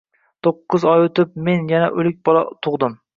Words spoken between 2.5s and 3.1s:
tug`dim